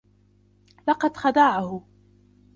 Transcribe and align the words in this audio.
لقد 0.87 1.17
خدعهُ. 1.17 1.83